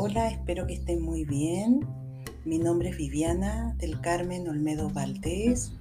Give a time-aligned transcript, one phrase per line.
[0.00, 1.84] Hola, espero que estén muy bien.
[2.44, 5.72] Mi nombre es Viviana del Carmen Olmedo Valdés,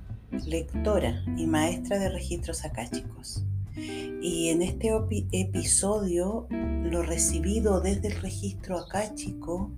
[0.48, 3.46] lectora y maestra de registros acáchicos.
[3.76, 4.90] Y en este
[5.34, 9.72] episodio lo recibido desde el registro acáchico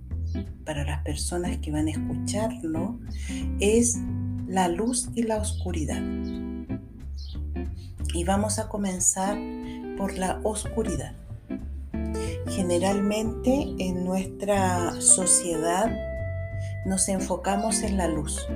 [0.64, 2.98] para las personas que van a escucharlo
[3.60, 3.98] es
[4.48, 6.02] la luz y la oscuridad.
[8.14, 9.38] Y vamos a comenzar
[9.98, 11.14] por la oscuridad.
[12.50, 15.96] Generalmente en nuestra sociedad
[16.86, 18.48] nos enfocamos en la luz.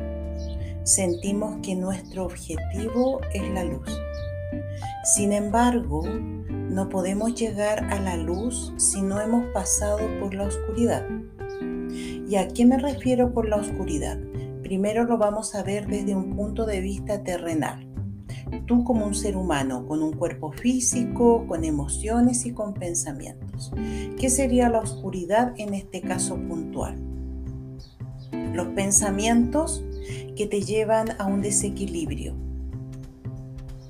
[0.83, 3.89] Sentimos que nuestro objetivo es la luz.
[5.16, 11.05] Sin embargo, no podemos llegar a la luz si no hemos pasado por la oscuridad.
[12.27, 14.17] ¿Y a qué me refiero por la oscuridad?
[14.63, 17.92] Primero lo vamos a ver desde un punto de vista terrenal
[18.66, 23.71] tú como un ser humano, con un cuerpo físico, con emociones y con pensamientos.
[24.20, 26.95] ¿Qué sería la oscuridad en este caso puntual?
[28.53, 29.83] Los pensamientos
[30.36, 32.36] que te llevan a un desequilibrio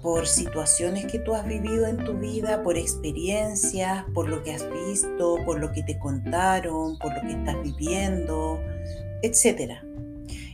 [0.02, 4.68] por situaciones que tú has vivido en tu vida, por experiencias, por lo que has
[4.90, 8.60] visto, por lo que te contaron, por lo que estás viviendo,
[9.22, 9.82] etcétera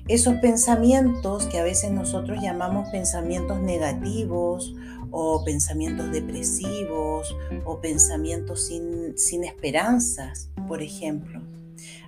[0.10, 4.76] esos pensamientos que a veces nosotros llamamos pensamientos negativos
[5.12, 11.42] o pensamientos depresivos o pensamientos sin, esperanzas, por ejemplo,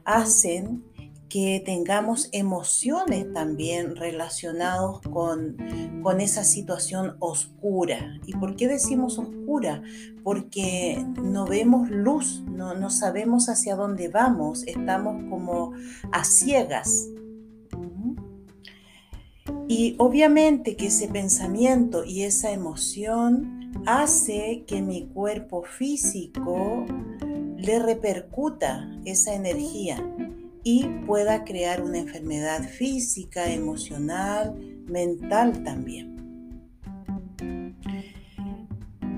[0.04, 0.84] hacen
[1.30, 5.56] que tengamos emociones también relacionados con,
[6.04, 8.20] con, esa situación oscura.
[8.26, 9.82] ¿Y por qué decimos oscura?
[10.24, 15.72] Porque no vemos luz, no, no sabemos hacia dónde vamos, estamos como
[16.12, 17.08] a ciegas.
[19.72, 26.86] Y obviamente que ese pensamiento y esa emoción hace que mi cuerpo físico
[27.56, 30.06] le repercuta esa energía
[30.62, 34.58] y pueda crear una enfermedad física, emocional,
[34.88, 36.18] mental también.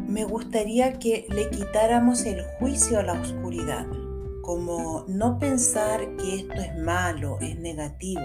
[0.07, 3.88] Me gustaría que le quitáramos el juicio a la oscuridad
[4.43, 8.21] como no pensar que esto es malo, es negativo,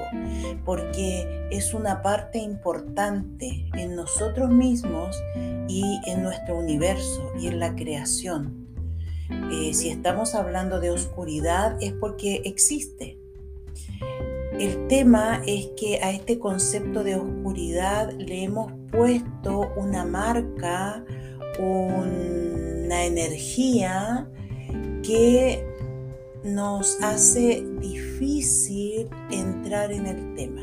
[0.64, 5.16] porque es una parte importante en nosotros mismos
[5.68, 8.66] y en nuestro universo y en la creación.
[9.52, 13.16] Eh, si estamos hablando de oscuridad es porque existe.
[14.58, 21.04] El tema es que a este concepto de oscuridad le hemos puesto una marca,
[21.60, 24.28] una energía
[25.04, 25.77] que
[26.48, 30.62] nos hace difícil entrar en el tema,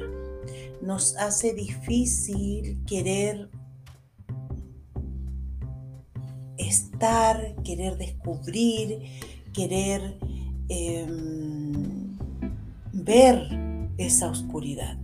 [0.82, 3.50] nos hace difícil querer
[6.58, 9.00] estar, querer descubrir,
[9.54, 10.18] querer
[10.70, 12.18] em,
[12.92, 13.48] ver
[13.98, 14.98] esa oscuridad.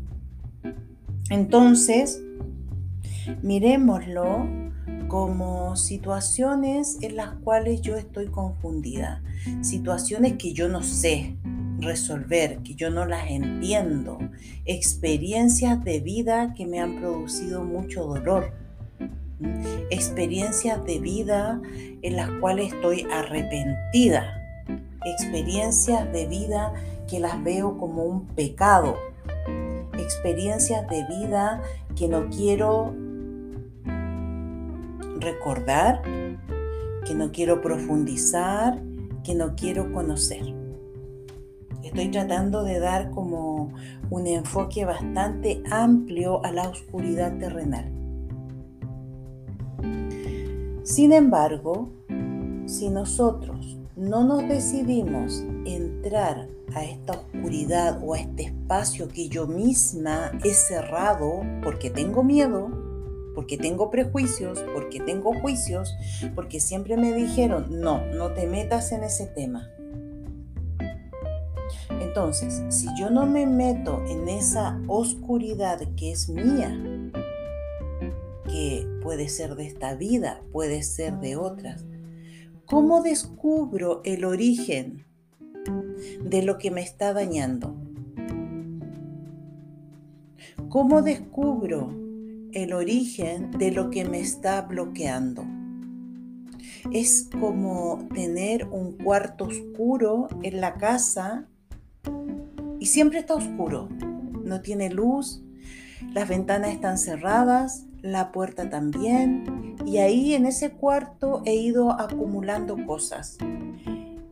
[1.29, 2.21] Entonces,
[3.41, 4.70] miremoslo
[5.11, 9.21] como situaciones en las cuales yo estoy confundida,
[9.59, 11.35] situaciones que yo no sé
[11.79, 14.19] resolver, que yo no las entiendo,
[14.63, 18.53] experiencias de vida que me han producido mucho dolor,
[19.89, 21.61] experiencias de vida
[22.03, 24.41] en las cuales estoy arrepentida,
[25.03, 26.71] experiencias de vida
[27.09, 28.95] que las veo como un pecado,
[29.99, 31.61] experiencias de vida
[31.97, 33.10] que no quiero
[35.21, 36.01] recordar,
[37.05, 38.81] que no quiero profundizar,
[39.23, 40.53] que no quiero conocer.
[41.83, 43.73] Estoy tratando de dar como
[44.09, 47.91] un enfoque bastante amplio a la oscuridad terrenal.
[50.83, 51.89] Sin embargo,
[52.65, 59.47] si nosotros no nos decidimos entrar a esta oscuridad o a este espacio que yo
[59.47, 62.69] misma he cerrado porque tengo miedo,
[63.33, 65.95] porque tengo prejuicios, porque tengo juicios,
[66.35, 69.69] porque siempre me dijeron, no, no te metas en ese tema.
[72.01, 76.77] Entonces, si yo no me meto en esa oscuridad que es mía,
[78.45, 81.85] que puede ser de esta vida, puede ser de otras,
[82.65, 85.05] ¿cómo descubro el origen
[86.21, 87.75] de lo que me está dañando?
[90.67, 92.00] ¿Cómo descubro
[92.53, 95.45] el origen de lo que me está bloqueando.
[96.91, 101.47] Es como tener un cuarto oscuro en la casa
[102.79, 103.89] y siempre está oscuro.
[104.43, 105.43] No tiene luz,
[106.13, 109.75] las ventanas están cerradas, la puerta también.
[109.85, 113.37] Y ahí en ese cuarto he ido acumulando cosas.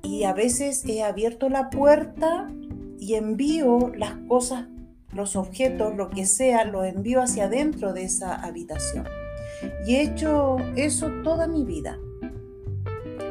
[0.04, 2.51] Y a veces he abierto la puerta
[3.00, 4.68] y envío las cosas,
[5.14, 9.08] los objetos, lo que sea, lo envío hacia adentro de esa habitación.
[9.86, 11.98] Y he hecho eso toda mi vida,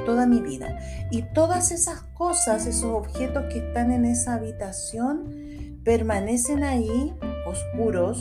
[0.04, 0.78] toda mi vida.
[1.10, 7.14] Y todas esas cosas, esos objetos que están en esa habitación, permanecen ahí
[7.46, 8.20] oscuros,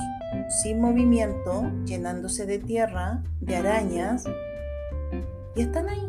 [0.61, 4.23] sin movimiento, llenándose de tierra, de arañas,
[5.55, 6.07] y están ahí,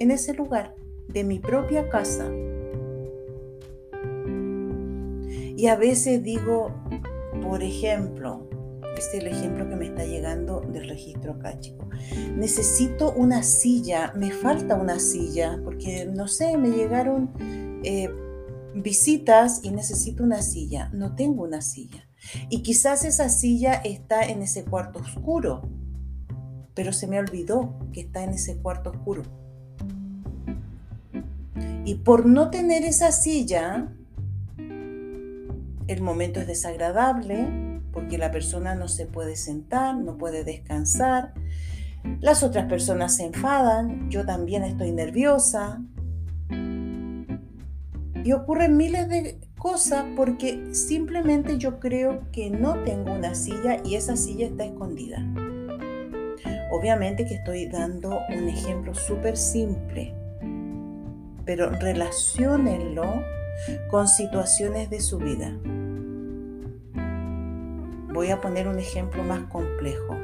[0.00, 0.74] en ese lugar
[1.08, 2.28] de mi propia casa.
[5.62, 6.72] Y a veces digo,
[7.40, 8.50] por ejemplo,
[8.98, 11.88] este es el ejemplo que me está llegando del registro acá, chico.
[12.34, 17.30] Necesito una silla, me falta una silla, porque no sé, me llegaron
[17.84, 18.10] eh,
[18.74, 20.90] visitas y necesito una silla.
[20.92, 22.08] No tengo una silla.
[22.50, 25.62] Y quizás esa silla está en ese cuarto oscuro,
[26.74, 29.22] pero se me olvidó que está en ese cuarto oscuro.
[31.84, 33.94] Y por no tener esa silla,
[35.88, 37.48] el momento es desagradable
[37.92, 41.34] porque la persona no se puede sentar, no puede descansar.
[42.20, 45.82] Las otras personas se enfadan, yo también estoy nerviosa.
[48.24, 53.96] Y ocurren miles de cosas porque simplemente yo creo que no tengo una silla y
[53.96, 55.18] esa silla está escondida.
[56.70, 60.14] Obviamente que estoy dando un ejemplo súper simple,
[61.44, 63.22] pero relaciónenlo
[63.90, 65.56] con situaciones de su vida.
[68.12, 70.16] Voy a poner un ejemplo más complejo.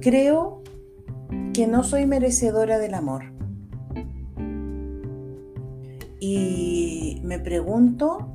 [0.00, 0.62] Creo
[1.52, 3.24] que no soy merecedora del amor.
[6.20, 8.28] Y me pregunto,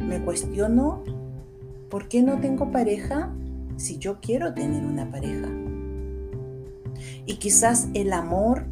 [0.00, 1.04] me cuestiono,
[1.88, 3.30] ¿por qué no tengo pareja
[3.76, 5.48] si yo quiero tener una pareja?
[7.26, 8.66] Y quizás el amor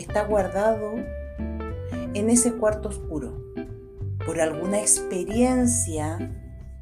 [0.00, 0.94] está guardado
[2.14, 3.40] en ese cuarto oscuro
[4.24, 6.18] por alguna experiencia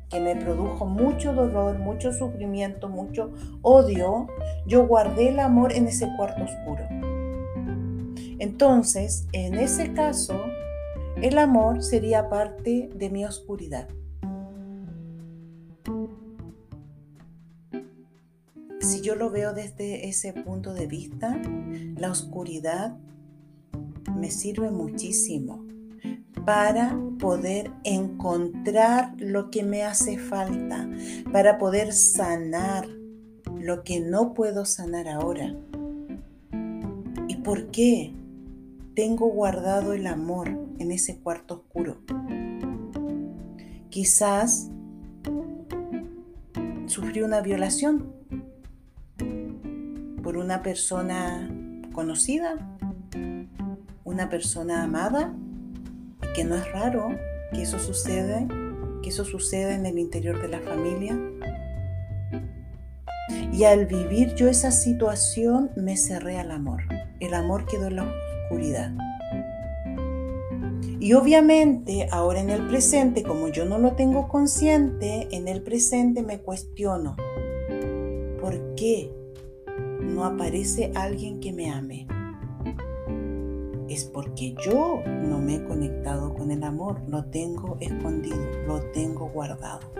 [0.09, 3.33] que me produjo mucho dolor, mucho sufrimiento, mucho
[3.63, 4.27] odio,
[4.67, 6.87] yo guardé el amor en ese cuarto oscuro.
[8.39, 10.35] Entonces, en ese caso,
[11.17, 13.89] el amor sería parte de mi oscuridad.
[18.81, 21.39] Si yo lo veo desde ese punto de vista,
[21.97, 22.97] la oscuridad
[24.19, 25.65] me sirve muchísimo
[26.45, 30.89] para poder encontrar lo que me hace falta,
[31.33, 32.89] para poder sanar
[33.61, 35.55] lo que no puedo sanar ahora.
[37.29, 38.15] ¿Y por qué
[38.95, 40.49] tengo guardado el amor
[40.79, 41.99] en ese cuarto oscuro?
[43.91, 44.71] Quizás
[46.87, 48.13] sufrí una violación
[50.23, 51.51] por una persona
[51.93, 52.78] conocida,
[54.09, 55.35] una persona amada,
[56.35, 57.11] que no es raro
[57.53, 58.47] que eso sucede,
[59.03, 61.19] que eso suceda en el interior de la familia.
[63.53, 66.83] Y al vivir yo esa situación me cerré al amor.
[67.21, 68.05] El amor quedó en la
[68.45, 68.93] oscuridad.
[71.01, 76.23] Y obviamente ahora en el presente, como yo no lo tengo consciente, en el presente
[76.23, 77.15] me cuestiono,
[78.41, 79.13] ¿por qué
[80.01, 82.07] no aparece alguien que me ame.
[83.99, 89.29] Es porque yo no me he conectado con el amor, lo tengo escondido, lo tengo
[89.29, 89.93] guardado.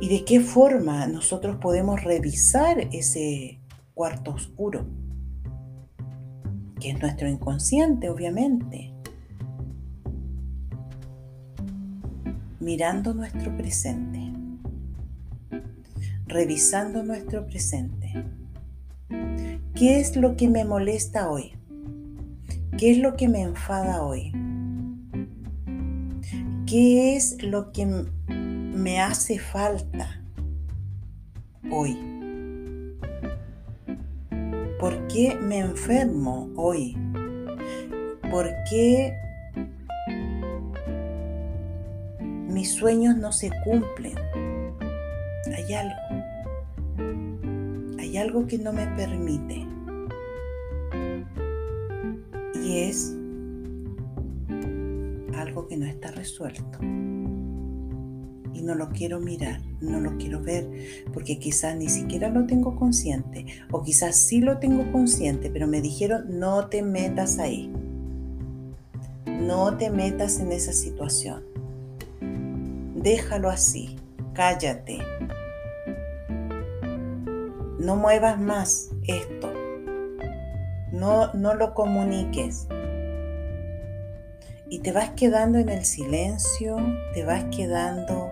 [0.00, 3.60] ¿Y de qué forma nosotros podemos revisar ese
[3.94, 4.86] cuarto oscuro?
[6.80, 8.92] Que es nuestro inconsciente, obviamente.
[12.58, 14.32] Mirando nuestro presente
[16.26, 18.24] revisando nuestro presente.
[19.74, 21.54] ¿Qué es lo que me molesta hoy?
[22.76, 24.30] ¿Qué es lo que me enfada hoy?
[26.66, 27.86] ¿Qué es lo que
[28.28, 30.22] me hace falta
[31.70, 31.98] hoy?
[34.78, 36.96] ¿Por qué me enfermo hoy?
[38.30, 39.16] ¿Por qué
[42.20, 44.18] mis sueños no se cumplen?
[45.56, 46.01] Hay algo
[48.12, 49.66] hay algo que no me permite.
[52.62, 53.16] Y es
[55.34, 56.78] algo que no está resuelto.
[58.52, 60.68] Y no lo quiero mirar, no lo quiero ver,
[61.14, 63.46] porque quizás ni siquiera lo tengo consciente.
[63.70, 67.72] O quizás sí lo tengo consciente, pero me dijeron, no te metas ahí.
[69.26, 71.44] No te metas en esa situación.
[72.94, 73.96] Déjalo así.
[74.34, 74.98] Cállate
[77.82, 79.52] no muevas más esto,
[80.92, 82.68] no, no lo comuniques.
[84.70, 86.76] Y te vas quedando en el silencio,
[87.12, 88.30] te vas quedando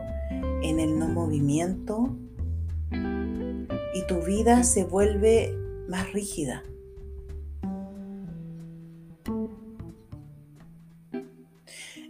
[0.62, 2.16] en el no movimiento
[3.95, 5.54] y tu vida se vuelve
[5.88, 6.62] más rígida.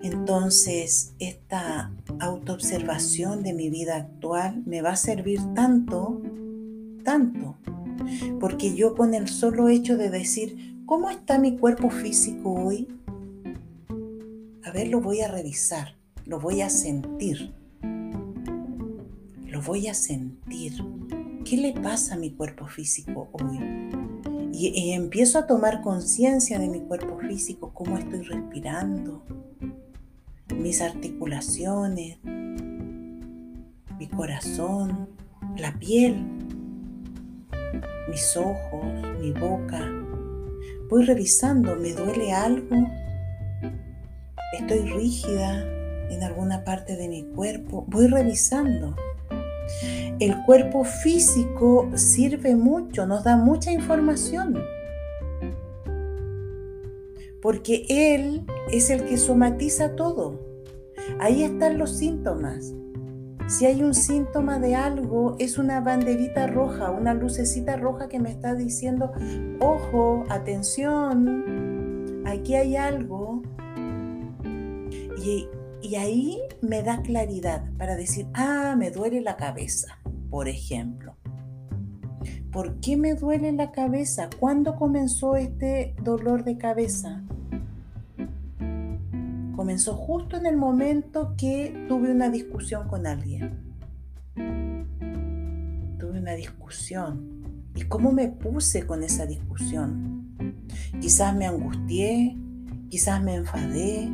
[0.03, 6.23] Entonces, esta autoobservación de mi vida actual me va a servir tanto,
[8.39, 12.89] porque yo con el solo hecho de decir, ¿cómo está mi cuerpo físico hoy?
[14.65, 17.53] A ver, lo voy a revisar, lo voy a sentir,
[19.47, 20.75] lo voy a sentir.
[21.45, 23.59] ¿Qué le pasa a mi cuerpo físico hoy?
[24.53, 29.25] Y, y empiezo a tomar conciencia de mi cuerpo físico, cómo estoy respirando,
[30.55, 32.19] mis articulaciones,
[33.99, 35.09] mi corazón,
[35.57, 36.25] la piel,
[38.11, 38.85] mis ojos,
[39.21, 39.81] mi boca.
[40.89, 42.77] Voy revisando, ¿me duele algo?
[44.59, 45.65] ¿Estoy rígida
[46.11, 47.85] en alguna parte de mi cuerpo?
[47.89, 48.97] Voy revisando.
[50.19, 54.61] El cuerpo físico sirve mucho, nos da mucha información
[57.41, 60.41] porque Él es el que somatiza todo.
[61.19, 62.75] Ahí están los síntomas.
[63.51, 68.31] Si hay un síntoma de algo, es una banderita roja, una lucecita roja que me
[68.31, 69.11] está diciendo,
[69.59, 73.43] ojo, atención, aquí hay algo.
[75.19, 75.49] Y,
[75.83, 79.99] y ahí me da claridad para decir, ah, me duele la cabeza,
[80.31, 81.17] por ejemplo.
[82.53, 84.31] ¿Por qué me duele la cabeza?
[84.39, 87.25] ¿Cuándo comenzó este dolor de cabeza?
[89.61, 93.61] Comenzó justo en el momento que tuve una discusión con alguien.
[95.99, 97.69] Tuve una discusión.
[97.75, 100.57] ¿Y cómo me puse con esa discusión?
[100.99, 102.39] Quizás me angustié,
[102.89, 104.09] quizás me enfadé,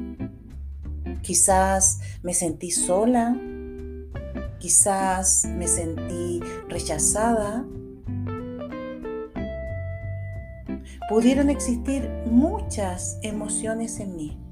[1.23, 3.41] quizás me sentí sola,
[4.59, 7.65] quizás me sentí rechazada,
[11.09, 14.46] pudieron existir muchas emociones en mí.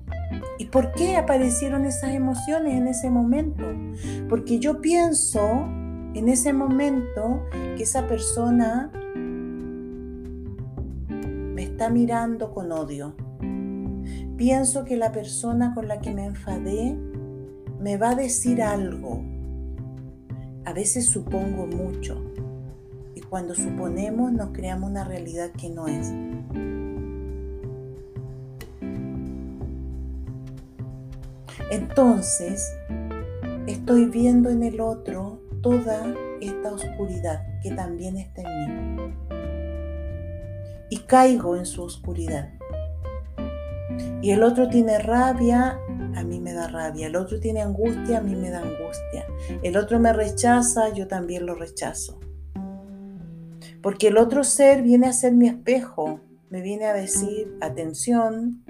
[0.59, 3.65] ¿Y por qué aparecieron esas emociones en ese momento?
[4.29, 5.41] Porque yo pienso
[6.15, 7.45] en ese momento
[7.77, 8.91] que esa persona
[11.09, 13.15] me está mirando con odio.
[14.37, 16.97] Pienso que la persona con la que me enfadé
[17.81, 19.23] me va a decir algo.
[20.65, 22.23] A veces supongo mucho.
[23.15, 26.13] Y cuando suponemos nos creamos una realidad que no es.
[31.75, 32.73] Entonces,
[33.67, 39.15] estoy viendo en el otro toda esta oscuridad que también está en mí.
[40.89, 42.49] Y caigo en su oscuridad.
[44.23, 45.81] Y el otro tiene rabia,
[46.15, 47.09] a mí me da rabia.
[47.09, 49.27] El otro tiene angustia, a mí me da angustia.
[49.65, 52.21] El otro me rechaza, yo también lo rechazo.
[53.83, 58.63] Porque el otro ser viene a ser mi espejo, me viene a decir, atención,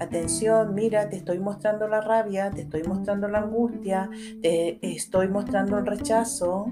[0.00, 4.10] atención, mira, te estoy mostrando la rabia, te estoy mostrando la angustia,
[4.42, 6.66] te estoy mostrando el rechazo.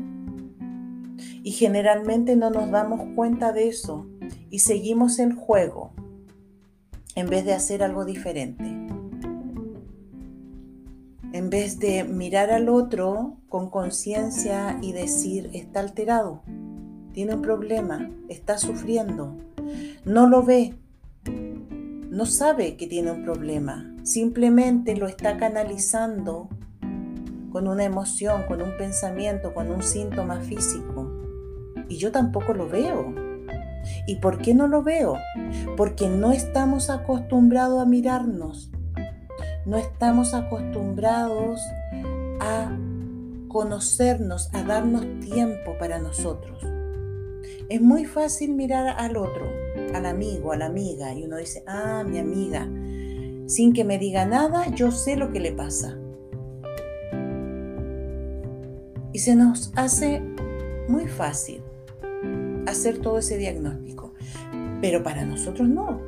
[1.43, 4.07] Y generalmente no nos damos cuenta de eso
[4.51, 5.93] y seguimos el juego
[7.15, 8.65] en vez de hacer algo diferente.
[11.33, 16.43] En vez de mirar al otro con conciencia y decir, está alterado,
[17.13, 19.37] tiene un problema, está sufriendo,
[20.05, 20.75] no lo ve,
[22.19, 26.49] no sabe que tiene un problema, simplemente lo está canalizando
[27.53, 31.13] con una emoción, con un pensamiento, con un síntoma físico.
[31.89, 33.15] Y yo tampoco lo veo.
[34.09, 35.17] ¿Y por qué no lo veo?
[35.77, 38.73] Porque no estamos acostumbrados a mirarnos.
[39.65, 41.61] No estamos acostumbrados
[42.41, 42.77] a
[43.47, 46.67] conocernos, a darnos tiempo para nosotros.
[47.69, 49.58] Es muy fácil mirar al otro,
[49.95, 52.69] al amigo, a la amiga, y uno dice, ah, mi amiga,
[53.47, 55.99] sin que me diga nada, yo sé lo que le pasa.
[59.13, 60.23] Y se nos hace
[60.89, 61.63] muy fácil
[62.67, 64.15] hacer todo ese diagnóstico,
[64.81, 66.01] pero para nosotros no.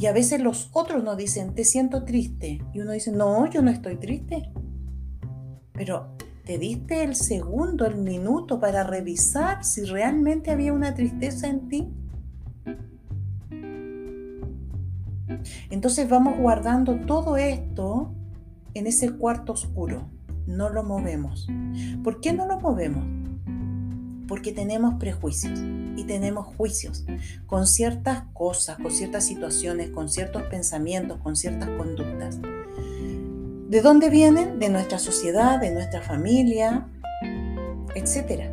[0.00, 2.64] Y a veces los otros nos dicen, te siento triste.
[2.72, 4.50] Y uno dice, no, yo no estoy triste.
[5.72, 6.16] Pero
[6.50, 11.88] ¿Te diste el segundo, el minuto para revisar si realmente había una tristeza en ti?
[15.70, 18.12] Entonces vamos guardando todo esto
[18.74, 20.10] en ese cuarto oscuro.
[20.48, 21.46] No lo movemos.
[22.02, 23.06] ¿Por qué no lo movemos?
[24.26, 25.58] porque tenemos prejuicios
[25.96, 27.04] y tenemos juicios
[27.46, 32.38] con ciertas cosas, con ciertas situaciones, con ciertos pensamientos, con ciertas conductas.
[33.70, 34.58] ¿De dónde vienen?
[34.58, 36.88] De nuestra sociedad, de nuestra familia,
[37.94, 38.50] etcétera.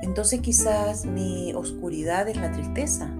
[0.00, 3.10] Entonces quizás mi oscuridad es la tristeza.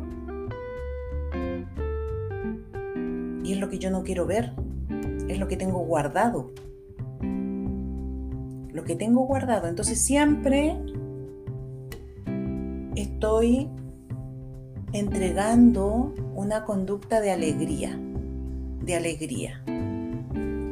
[3.45, 4.55] Y es lo que yo no quiero ver,
[5.29, 6.50] es lo que tengo guardado
[8.76, 9.69] lo que tengo guardado.
[9.69, 10.76] Entonces siempre
[12.95, 13.69] estoy
[14.99, 17.99] entregando una conducta de alegría,
[18.83, 19.62] de alegría.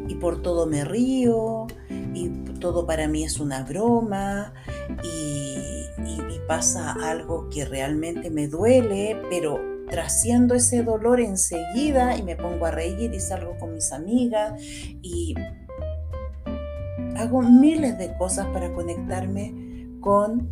[0.09, 1.67] Y por todo me río,
[2.15, 2.29] y
[2.61, 4.53] todo para mí es una broma,
[5.03, 5.53] y,
[6.47, 12.71] pasa algo que realmente me duele, pero trasciendo ese dolor enseguida y me pongo a
[12.71, 15.35] reír y salgo con mis amigas y
[17.17, 19.55] Hago miles de cosas para conectarme
[20.01, 20.49] con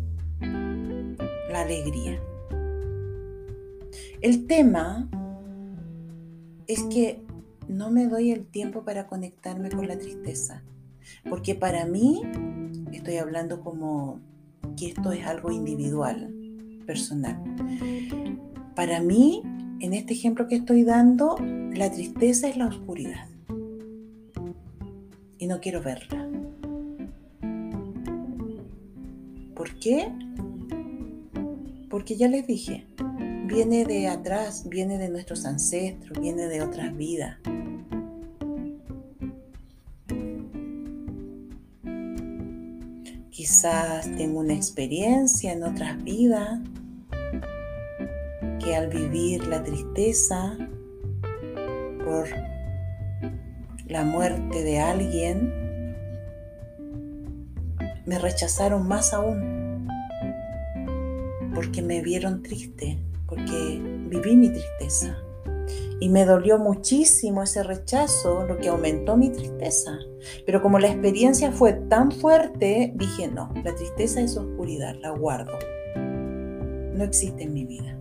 [1.51, 2.21] la alegría.
[4.21, 5.09] El tema
[6.67, 7.21] es que
[7.67, 10.63] no me doy el tiempo para conectarme con la tristeza,
[11.29, 12.21] porque para mí,
[12.91, 14.19] estoy hablando como
[14.77, 16.33] que esto es algo individual,
[16.85, 17.37] personal.
[18.75, 19.41] Para mí,
[19.79, 21.37] en este ejemplo que estoy dando,
[21.73, 23.27] la tristeza es la oscuridad.
[25.37, 26.27] Y no quiero verla.
[29.55, 30.11] ¿Por qué?
[31.89, 32.87] Porque ya les dije,
[33.43, 37.37] viene de atrás, viene de nuestros ancestros, viene de otras vidas.
[43.29, 46.59] Quizás tengo una experiencia en otras vidas
[48.63, 50.57] que al vivir la tristeza
[52.05, 52.27] por
[53.87, 55.63] la muerte de alguien,
[58.05, 59.87] me rechazaron más aún,
[61.53, 62.97] porque me vieron triste,
[63.33, 65.17] porque viví mi tristeza.
[65.99, 69.97] Y me dolió muchísimo ese rechazo, lo que aumentó mi tristeza.
[70.45, 75.53] Pero como la experiencia fue tan fuerte, dije, no, la tristeza es oscuridad, la guardo.
[75.95, 77.97] No existe en mi vida.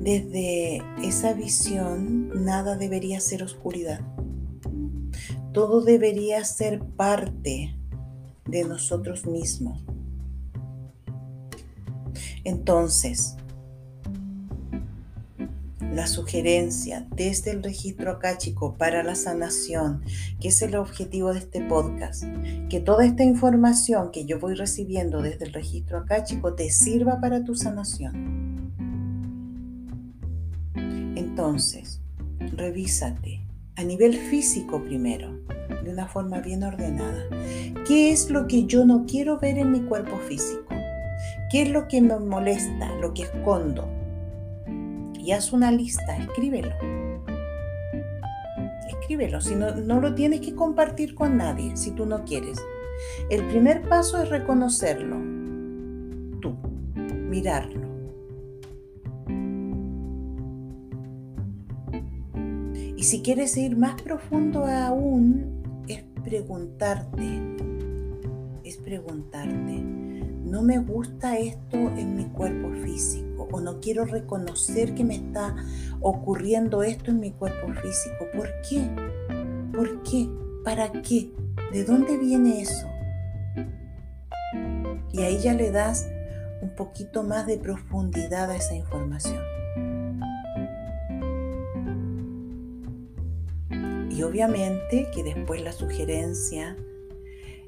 [0.00, 4.00] Desde esa visión, nada debería ser oscuridad.
[5.52, 7.76] Todo debería ser parte
[8.44, 9.82] de nosotros mismos.
[12.44, 13.36] Entonces,
[15.94, 20.02] la sugerencia desde el registro acáchico para la sanación,
[20.40, 22.24] que es el objetivo de este podcast,
[22.68, 27.44] que toda esta información que yo voy recibiendo desde el registro acáchico te sirva para
[27.44, 28.72] tu sanación.
[31.14, 32.00] Entonces,
[32.56, 35.40] revísate a nivel físico primero,
[35.84, 37.24] de una forma bien ordenada.
[37.86, 40.73] ¿Qué es lo que yo no quiero ver en mi cuerpo físico?
[41.54, 43.88] ¿Qué es lo que me molesta, lo que escondo?
[45.16, 46.72] Y haz una lista, escríbelo.
[48.88, 52.58] Escríbelo, si no, no lo tienes que compartir con nadie, si tú no quieres.
[53.30, 55.16] El primer paso es reconocerlo,
[56.40, 56.56] tú,
[56.96, 57.82] mirarlo
[62.96, 67.22] Y si quieres ir más profundo aún, es preguntarte,
[68.64, 70.03] es preguntarte,
[70.54, 75.56] no me gusta esto en mi cuerpo físico o no quiero reconocer que me está
[76.00, 78.28] ocurriendo esto en mi cuerpo físico.
[78.32, 78.88] ¿Por qué?
[79.74, 80.28] ¿Por qué?
[80.62, 81.32] ¿Para qué?
[81.72, 82.86] ¿De dónde viene eso?
[85.12, 86.08] Y ahí ya le das
[86.62, 89.42] un poquito más de profundidad a esa información.
[94.08, 96.76] Y obviamente que después la sugerencia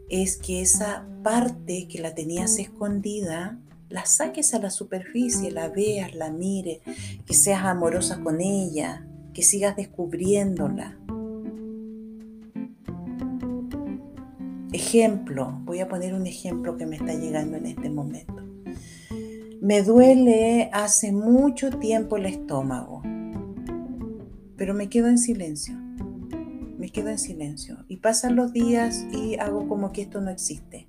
[0.08, 6.14] es que esa parte que la tenías escondida, la saques a la superficie, la veas,
[6.14, 6.80] la mires,
[7.24, 10.98] que seas amorosa con ella, que sigas descubriéndola.
[14.72, 18.34] Ejemplo, voy a poner un ejemplo que me está llegando en este momento.
[19.60, 23.02] Me duele hace mucho tiempo el estómago,
[24.56, 25.85] pero me quedo en silencio
[26.86, 27.78] me quedo en silencio.
[27.88, 30.86] Y pasan los días y hago como que esto no existe.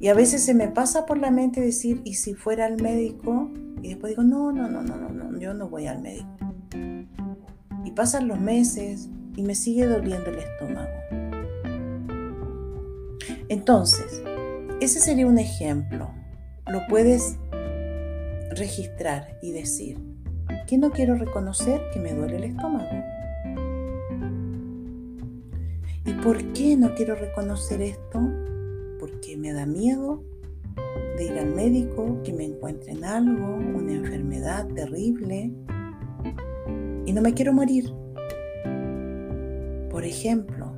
[0.00, 3.52] Y a veces se me pasa por la mente decir, ¿y si fuera al médico?
[3.82, 6.26] Y después digo, no, no, no, no, no, no, yo no voy al médico.
[7.84, 10.90] Y pasan los meses y me sigue doliendo el estómago.
[13.48, 14.24] Entonces,
[14.80, 16.10] ese sería un ejemplo.
[16.66, 17.36] Lo puedes
[18.56, 20.00] registrar y decir,
[20.66, 23.14] que no quiero reconocer que me duele el estómago
[26.24, 28.18] por qué no quiero reconocer esto?
[28.98, 30.22] Porque me da miedo
[31.18, 35.52] de ir al médico, que me encuentren algo, una enfermedad terrible,
[37.04, 37.92] y no me quiero morir.
[39.90, 40.72] Por ejemplo,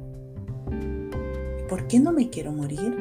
[1.69, 2.97] ¿por qué no me quiero morir?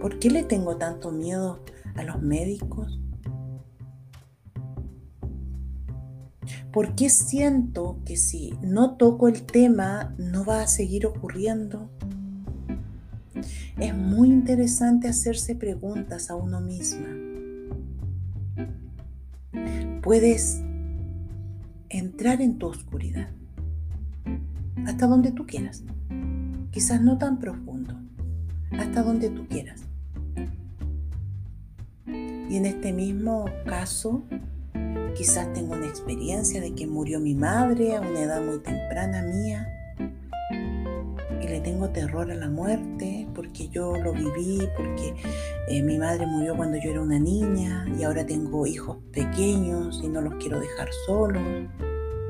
[0.00, 1.58] ¿Por qué le tengo tanto miedo
[1.96, 3.01] a los médicos?
[6.72, 11.90] ¿Por qué siento que si no toco el tema no va a seguir ocurriendo?
[13.78, 17.08] Es muy interesante hacerse preguntas a uno misma.
[20.02, 20.62] Puedes
[21.90, 23.28] entrar en tu oscuridad
[24.86, 25.84] hasta donde tú quieras.
[26.70, 28.00] Quizás no tan profundo,
[28.70, 29.82] hasta donde tú quieras.
[32.06, 34.24] Y en este mismo caso,
[35.14, 39.68] Quizás tengo una experiencia de que murió mi madre a una edad muy temprana mía
[41.42, 45.14] y le tengo terror a la muerte porque yo lo viví, porque
[45.68, 50.08] eh, mi madre murió cuando yo era una niña y ahora tengo hijos pequeños y
[50.08, 51.42] no los quiero dejar solos.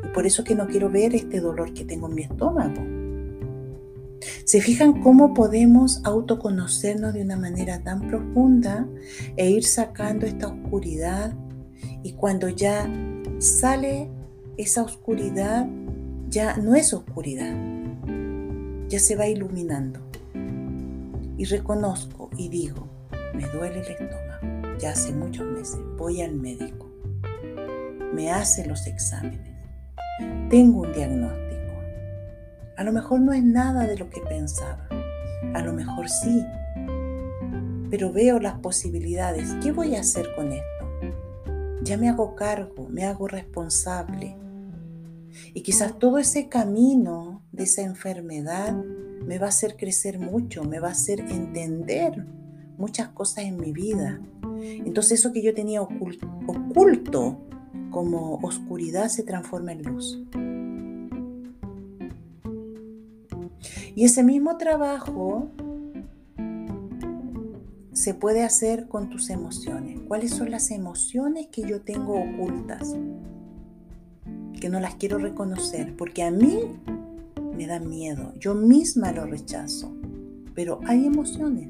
[0.04, 2.82] Y por eso que no quiero ver este dolor que tengo en mi estómago.
[4.44, 8.86] ¿Se fijan cómo podemos autoconocernos de una manera tan profunda
[9.36, 11.34] e ir sacando esta oscuridad
[12.02, 12.88] y cuando ya
[13.38, 14.08] sale
[14.56, 15.66] esa oscuridad,
[16.28, 17.54] ya no es oscuridad,
[18.88, 20.00] ya se va iluminando.
[21.36, 22.88] Y reconozco y digo,
[23.34, 26.90] me duele el estómago, ya hace muchos meses, voy al médico,
[28.14, 29.52] me hace los exámenes,
[30.50, 31.42] tengo un diagnóstico.
[32.76, 34.88] A lo mejor no es nada de lo que pensaba,
[35.54, 36.44] a lo mejor sí,
[37.90, 39.54] pero veo las posibilidades.
[39.62, 40.81] ¿Qué voy a hacer con esto?
[41.82, 44.36] Ya me hago cargo, me hago responsable.
[45.54, 50.78] Y quizás todo ese camino de esa enfermedad me va a hacer crecer mucho, me
[50.78, 52.26] va a hacer entender
[52.78, 54.20] muchas cosas en mi vida.
[54.62, 56.28] Entonces eso que yo tenía oculto,
[57.90, 60.22] como oscuridad se transforma en luz.
[63.94, 65.50] Y ese mismo trabajo
[68.02, 70.00] se puede hacer con tus emociones.
[70.08, 72.96] ¿Cuáles son las emociones que yo tengo ocultas?
[74.60, 76.80] Que no las quiero reconocer, porque a mí
[77.56, 79.94] me da miedo, yo misma lo rechazo,
[80.52, 81.68] pero hay emociones.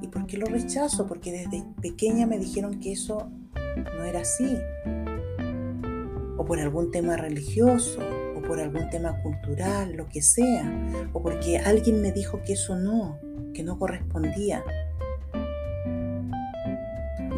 [0.00, 1.08] ¿Y por qué lo rechazo?
[1.08, 3.28] Porque desde pequeña me dijeron que eso
[3.96, 4.56] no era así.
[6.36, 7.98] O por algún tema religioso,
[8.36, 11.10] o por algún tema cultural, lo que sea.
[11.12, 13.18] O porque alguien me dijo que eso no,
[13.52, 14.62] que no correspondía.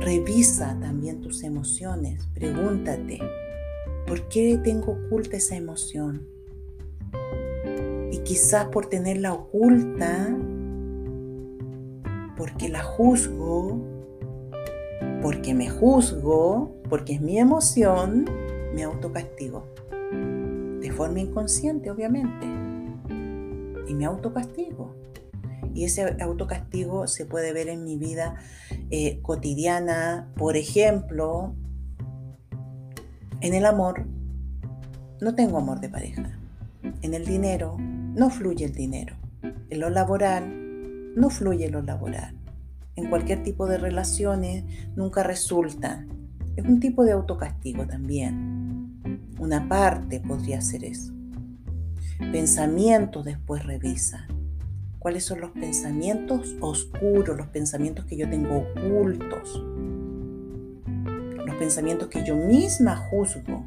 [0.04, 2.26] Revisa también tus emociones.
[2.34, 3.20] Pregúntate,
[4.04, 6.26] ¿por qué tengo oculta esa emoción?
[8.10, 10.36] Y quizás por tenerla oculta,
[12.36, 13.80] porque la juzgo,
[15.22, 18.24] porque me juzgo, porque es mi emoción,
[18.74, 19.66] me autocastigo.
[20.80, 22.44] De forma inconsciente, obviamente.
[23.86, 25.01] Y me autocastigo.
[25.74, 28.36] Y ese autocastigo se puede ver en mi vida
[28.90, 31.54] eh, cotidiana, por ejemplo,
[33.40, 34.06] en el amor,
[35.20, 36.38] no tengo amor de pareja.
[37.00, 39.16] En el dinero, no fluye el dinero.
[39.70, 42.36] En lo laboral, no fluye lo laboral.
[42.94, 46.06] En cualquier tipo de relaciones, nunca resulta.
[46.56, 49.00] Es un tipo de autocastigo también.
[49.38, 51.12] Una parte podría ser eso.
[52.30, 54.28] Pensamientos después revisa
[55.02, 59.60] cuáles son los pensamientos oscuros, los pensamientos que yo tengo ocultos,
[61.44, 63.66] los pensamientos que yo misma juzgo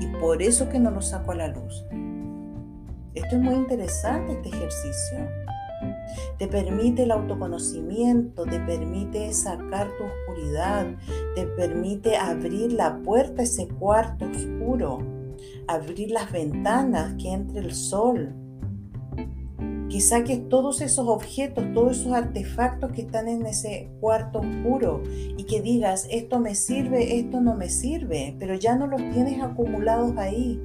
[0.00, 1.84] y por eso que no los saco a la luz.
[3.14, 5.18] Esto es muy interesante, este ejercicio.
[6.38, 10.86] Te permite el autoconocimiento, te permite sacar tu oscuridad,
[11.36, 14.98] te permite abrir la puerta a ese cuarto oscuro,
[15.68, 18.34] abrir las ventanas que entre el sol,
[19.92, 25.02] Que todos esos objetos, todos esos artefactos que están en ese cuarto oscuro
[25.36, 29.42] y que digas, esto me sirve, esto no me sirve, pero ya no los tienes
[29.42, 30.62] acumulados ahí.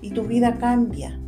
[0.00, 1.20] Y tu vida cambia.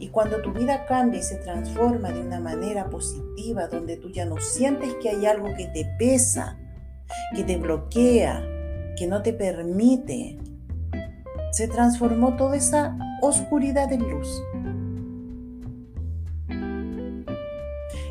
[0.00, 4.24] Y cuando tu vida cambia y se transforma de una manera positiva, donde tú ya
[4.24, 6.58] no sientes que hay algo que te pesa,
[7.36, 8.42] que te bloquea,
[8.96, 10.38] que no te permite,
[11.52, 14.42] se transformó toda esa oscuridad en luz.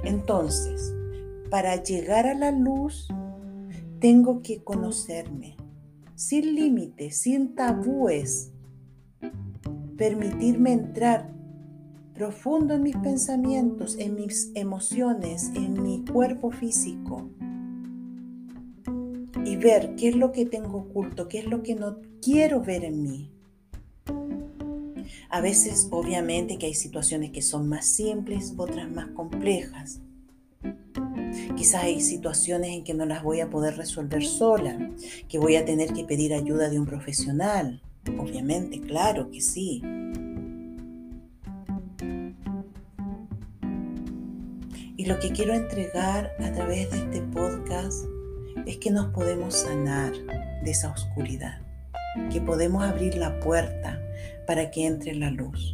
[0.05, 0.93] Entonces,
[1.49, 3.07] para llegar a la luz,
[3.99, 5.55] tengo que conocerme,
[6.15, 8.51] sin límites, sin tabúes.
[9.97, 11.33] permitirme entrar
[12.13, 17.29] profundo en mis pensamientos, en mis emociones, en mi cuerpo físico
[19.45, 22.83] y ver qué es lo que tengo oculto, qué es lo que no quiero ver
[22.83, 23.34] en mí.
[25.29, 29.99] A veces, obviamente, que hay situaciones que son más simples, otras más complejas.
[31.55, 34.91] Quizás hay situaciones en que no las voy a poder resolver sola,
[35.27, 37.81] que voy a tener que pedir ayuda de un profesional.
[38.19, 39.81] Obviamente, claro que sí.
[44.97, 48.05] Y lo que quiero entregar a través de este podcast
[48.65, 50.13] es que nos podemos sanar
[50.63, 51.61] de esa oscuridad,
[52.31, 54.01] que podemos abrir la puerta
[54.45, 55.73] para que entre la luz,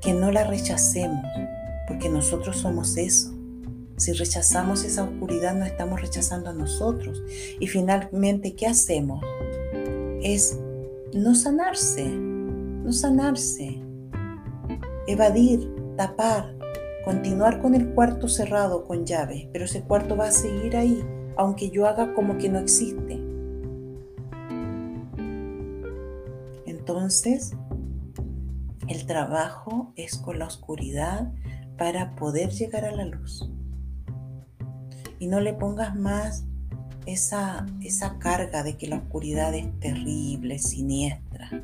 [0.00, 1.24] que no la rechacemos,
[1.86, 3.32] porque nosotros somos eso.
[3.96, 7.22] Si rechazamos esa oscuridad, no estamos rechazando a nosotros.
[7.60, 9.24] Y finalmente, ¿qué hacemos?
[10.22, 10.58] Es
[11.14, 13.80] no sanarse, no sanarse,
[15.06, 16.56] evadir, tapar,
[17.04, 21.04] continuar con el cuarto cerrado con llave, pero ese cuarto va a seguir ahí,
[21.36, 23.21] aunque yo haga como que no existe.
[26.82, 27.52] Entonces,
[28.88, 31.32] el trabajo es con la oscuridad
[31.78, 33.48] para poder llegar a la luz.
[35.20, 36.44] Y no le pongas más
[37.06, 41.62] esa, esa carga de que la oscuridad es terrible, siniestra.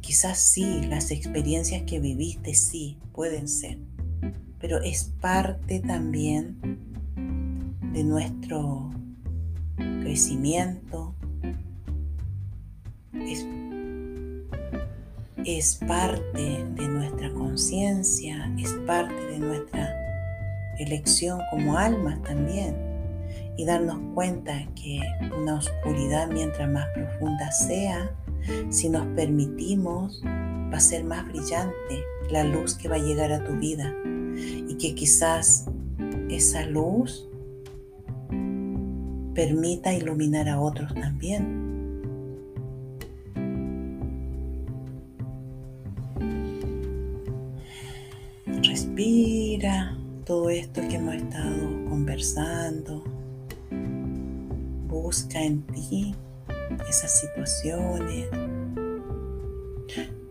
[0.00, 3.76] Quizás sí, las experiencias que viviste sí pueden ser,
[4.58, 6.58] pero es parte también
[7.92, 8.88] de nuestro
[9.76, 11.14] crecimiento,
[15.44, 19.94] es, parte de nuestra conciencia, es parte de nuestra
[20.78, 22.76] elección como almas también
[23.56, 25.00] y darnos cuenta que
[25.40, 28.10] una oscuridad mientras más profunda sea,
[28.70, 33.44] si nos permitimos, va a ser más brillante la luz que va a llegar a
[33.44, 35.66] tu vida y que quizás
[36.28, 37.28] esa luz
[39.34, 41.71] permita iluminar a otros también.
[48.94, 53.02] Respira todo esto que hemos estado conversando.
[54.86, 56.14] Busca en ti
[56.86, 58.28] esas situaciones.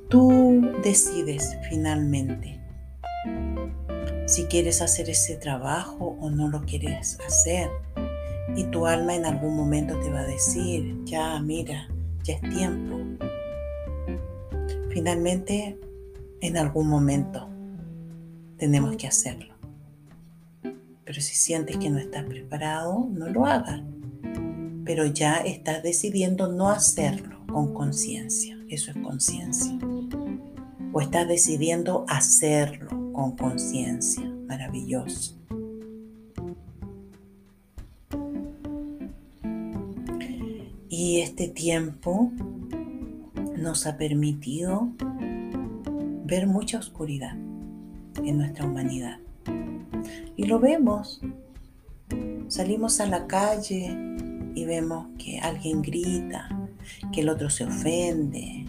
[0.10, 2.60] Tú decides finalmente
[4.28, 7.68] si quieres hacer ese trabajo o no lo quieres hacer.
[8.56, 11.88] Y tu alma en algún momento te va a decir, ya mira,
[12.24, 13.00] ya es tiempo.
[14.90, 15.80] Finalmente,
[16.42, 17.51] en algún momento
[18.62, 19.56] tenemos que hacerlo.
[21.04, 23.82] Pero si sientes que no estás preparado, no lo hagas
[24.84, 28.58] pero ya estás decidiendo no hacerlo con conciencia.
[28.70, 29.78] Eso es conciencia.
[30.94, 34.24] O estás decidiendo hacerlo con conciencia.
[34.48, 35.38] Maravilloso.
[40.90, 42.32] Y este tiempo
[43.56, 44.90] nos ha permitido
[46.26, 47.38] ver mucha oscuridad
[48.26, 49.18] en nuestra humanidad.
[50.36, 51.22] Y lo vemos.
[52.48, 53.96] Salimos a la calle
[54.56, 56.50] y vemos que alguien grita,
[57.14, 58.66] que el otro se ofende,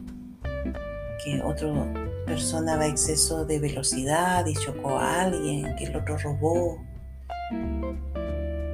[1.24, 1.92] que otra
[2.26, 6.78] persona va a exceso de velocidad y chocó a alguien, que el otro robó,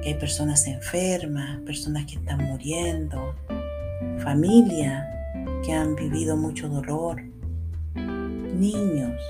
[0.01, 3.35] que hay personas enfermas, personas que están muriendo,
[4.19, 5.09] familia
[5.63, 7.21] que han vivido mucho dolor,
[7.95, 9.21] niños,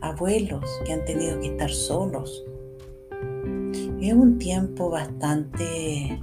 [0.00, 2.44] Abuelos que han tenido que estar solos
[4.00, 6.20] es un tiempo bastante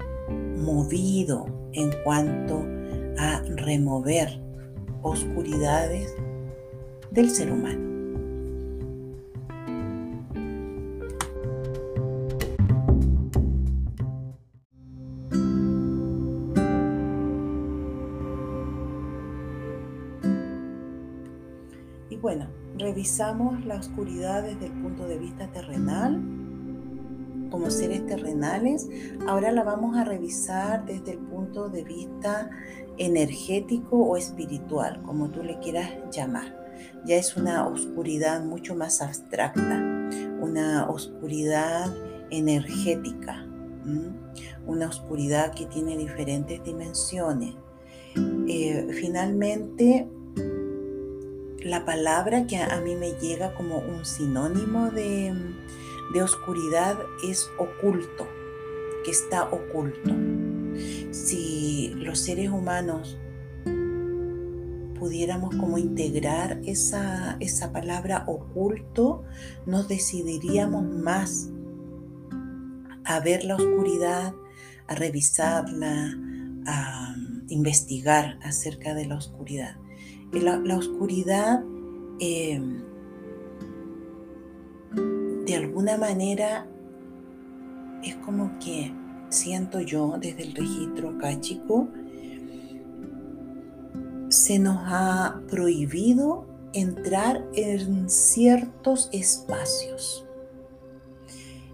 [0.57, 2.63] movido en cuanto
[3.17, 4.29] a remover
[5.01, 6.15] oscuridades
[7.11, 7.90] del ser humano.
[22.21, 26.21] Bueno, revisamos la oscuridad desde el punto de vista terrenal
[27.51, 28.89] como seres terrenales,
[29.27, 32.49] ahora la vamos a revisar desde el punto de vista
[32.97, 36.57] energético o espiritual, como tú le quieras llamar.
[37.05, 41.93] Ya es una oscuridad mucho más abstracta, una oscuridad
[42.31, 43.45] energética,
[44.65, 47.55] una oscuridad que tiene diferentes dimensiones.
[48.47, 50.07] Eh, finalmente,
[51.63, 55.33] la palabra que a mí me llega como un sinónimo de,
[56.21, 58.27] oscuridad es oculto,
[59.05, 60.11] que está oculto.
[61.11, 63.17] Si los seres humanos
[64.99, 69.23] pudiéramos como integrar esa, esa palabra oculto,
[69.65, 71.49] nos decidiríamos más
[73.03, 74.33] a ver la oscuridad,
[74.87, 76.17] a revisarla,
[76.67, 77.15] a
[77.47, 79.80] investigar acerca de la oscuridad.
[80.33, 81.63] La, oscuridad
[82.19, 82.61] eh,
[85.45, 86.67] de alguna manera
[88.03, 88.93] es como que
[89.29, 91.87] siento yo desde el registro acá chico,
[94.29, 100.25] se nos ha prohibido entrar en ciertos espacios.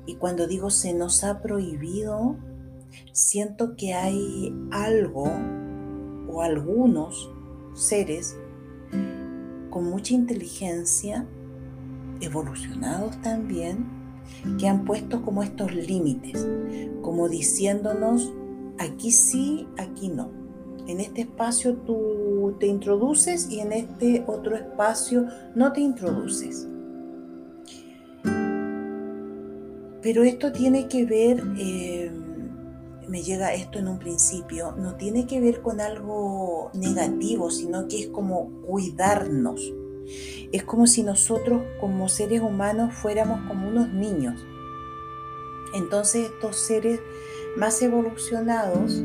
[0.06, 2.38] Y cuando digo se nos ha prohibido,
[3.12, 5.30] siento que hay algo
[6.30, 7.30] o algunos
[7.74, 8.36] seres
[9.70, 11.26] con mucha inteligencia,
[12.22, 13.86] evolucionados también,
[14.60, 16.48] que han puesto como estos límites,
[17.02, 18.32] como diciéndonos,
[18.78, 20.30] aquí sí, aquí no.
[20.88, 26.68] En este espacio tú te introduces y en este otro espacio no te introduces.
[30.02, 32.12] Pero esto tiene que ver, eh,
[33.08, 38.02] me llega esto en un principio, no tiene que ver con algo negativo, sino que
[38.02, 39.74] es como cuidarnos.
[40.52, 44.46] Es como si nosotros como seres humanos fuéramos como unos niños.
[45.74, 47.00] Entonces estos seres
[47.58, 49.04] más evolucionados,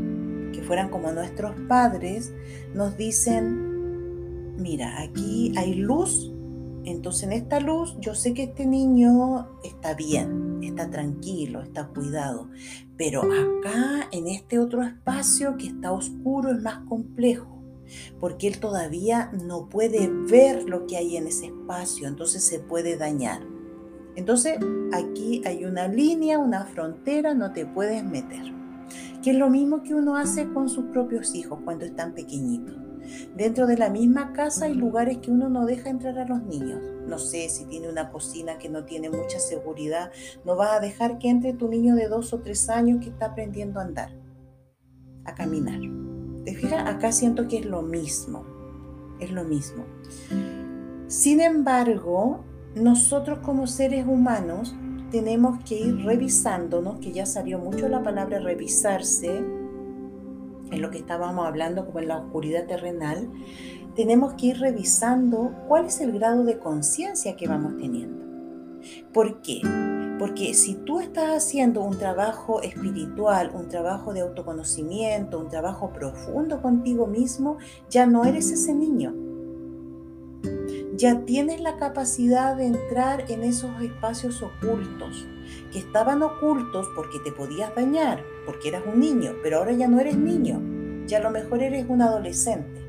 [0.52, 2.32] que fueran como nuestros padres,
[2.74, 6.31] nos dicen, mira, aquí hay luz
[6.84, 12.48] entonces en esta luz yo sé que este niño está bien, está tranquilo, está cuidado,
[12.96, 17.62] pero acá en este otro espacio que está oscuro es más complejo,
[18.20, 22.96] porque él todavía no puede ver lo que hay en ese espacio, entonces se puede
[22.96, 23.40] dañar.
[24.14, 24.58] Entonces
[24.92, 28.52] aquí hay una línea, una frontera, no te puedes meter.
[29.22, 32.76] Que es lo mismo que uno hace con sus propios hijos cuando están pequeñitos.
[33.36, 36.80] Dentro de la misma casa hay lugares que uno no deja entrar a los niños.
[37.06, 40.10] No sé si tiene una cocina que no tiene mucha seguridad,
[40.44, 43.26] no vas a dejar que entre tu niño de dos o tres años que está
[43.26, 44.10] aprendiendo a andar,
[45.24, 45.80] a caminar.
[46.44, 46.88] ¿Te fijas?
[46.88, 48.44] Acá siento que es lo mismo,
[49.20, 49.84] es lo mismo.
[51.06, 54.74] Sin embargo, nosotros como seres humanos
[55.10, 59.44] tenemos que ir revisándonos, que ya salió mucho la palabra revisarse,
[60.72, 63.30] en lo que estábamos hablando como en la oscuridad terrenal,
[63.94, 68.22] tenemos que ir revisando cuál es el grado de conciencia que vamos teniendo.
[69.12, 69.60] ¿Por qué?
[70.18, 76.62] Porque si tú estás haciendo un trabajo espiritual, un trabajo de autoconocimiento, un trabajo profundo
[76.62, 77.58] contigo mismo,
[77.90, 79.14] ya no eres ese niño.
[80.94, 85.26] Ya tienes la capacidad de entrar en esos espacios ocultos,
[85.72, 90.00] que estaban ocultos porque te podías dañar, porque eras un niño, pero ahora ya no
[90.00, 90.60] eres niño,
[91.06, 92.82] ya a lo mejor eres un adolescente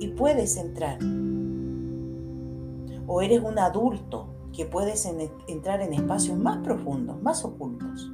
[0.00, 0.98] y puedes entrar.
[3.06, 5.06] O eres un adulto que puedes
[5.48, 8.10] entrar en espacios más profundos, más ocultos.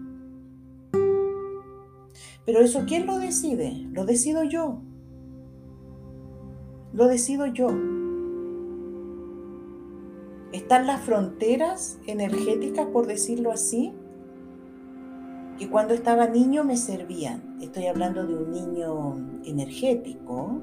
[2.45, 3.87] Pero eso, ¿quién lo decide?
[3.93, 4.81] Lo decido yo.
[6.93, 7.69] Lo decido yo.
[10.53, 13.93] Están las fronteras energéticas, por decirlo así,
[15.61, 17.59] que cuando estaba niño me servían.
[17.61, 20.63] Estoy hablando de un niño energético,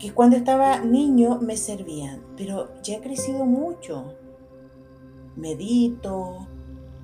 [0.00, 4.12] que cuando estaba niño me servían, pero ya he crecido mucho.
[5.36, 6.48] Medito,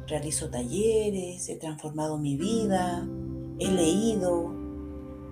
[0.09, 3.09] realizo talleres, he transformado mi vida,
[3.61, 4.53] he leído,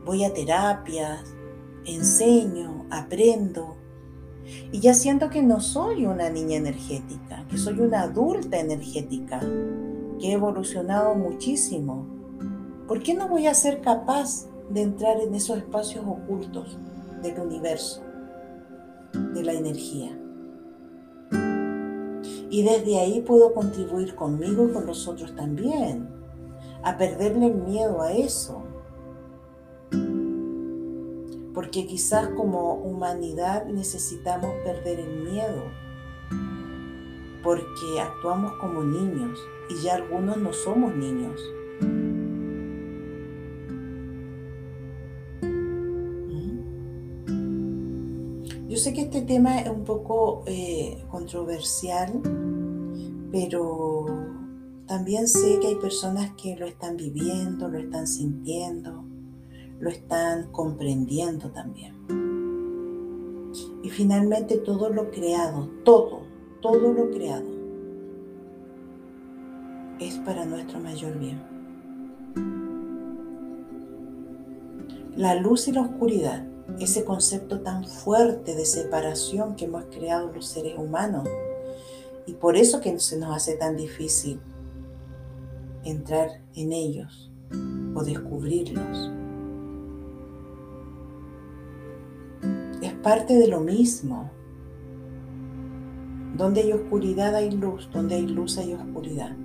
[0.04, 1.34] voy a terapias,
[1.84, 3.77] enseño, aprendo.
[4.72, 9.40] Y ya siento que no soy una niña energética, que soy una adulta energética,
[10.18, 12.06] que he evolucionado muchísimo.
[12.86, 16.78] ¿Por qué no voy a ser capaz de entrar en esos espacios ocultos
[17.22, 18.02] del universo,
[19.34, 20.18] de la energía?
[22.50, 26.08] Y desde ahí puedo contribuir conmigo y con los otros también,
[26.82, 28.62] a perderle el miedo a eso,
[31.58, 35.64] porque quizás como humanidad necesitamos perder el miedo,
[37.42, 41.40] porque actuamos como niños y ya algunos no somos niños.
[48.68, 52.20] Yo sé que este tema es un poco eh, controversial,
[53.32, 54.06] pero
[54.86, 59.07] también sé que hay personas que lo están viviendo, lo están sintiendo
[59.80, 61.94] lo están comprendiendo también.
[63.82, 66.22] Y finalmente todo lo creado, todo,
[66.60, 67.46] todo lo creado,
[70.00, 71.40] es para nuestro mayor bien.
[75.16, 76.46] La luz y la oscuridad,
[76.78, 81.28] ese concepto tan fuerte de separación que hemos creado los seres humanos,
[82.26, 84.40] y por eso que se nos hace tan difícil
[85.82, 87.32] entrar en ellos
[87.94, 89.17] o descubrirlos.
[93.02, 94.30] Parte de lo mismo.
[96.36, 99.36] Donde hay oscuridad hay luz, donde hay luz hay oscuridad.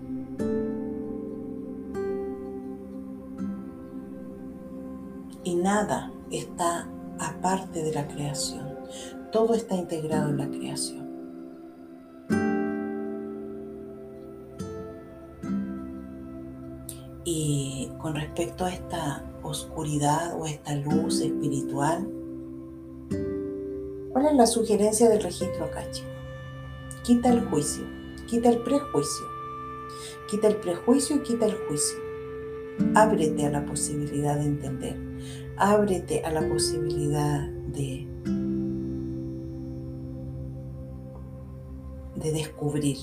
[5.43, 6.88] Y nada está
[7.20, 8.68] aparte de la creación.
[9.32, 11.04] Todo está integrado en la creación.
[17.26, 22.08] Y con respecto a esta oscuridad o esta luz espiritual,
[24.24, 25.84] ¿cuál es la sugerencia del registro acá,
[27.03, 27.84] Quita el juicio,
[28.26, 29.26] quita el prejuicio,
[30.30, 31.97] quita el prejuicio y quita el juicio.
[32.95, 34.97] Ábrete a la posibilidad de entender,
[35.57, 38.07] ábrete a la posibilidad de,
[42.15, 42.99] de descubrir.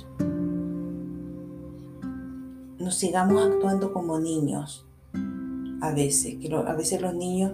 [2.78, 4.86] No sigamos actuando como niños
[5.82, 7.52] a veces, que a veces los niños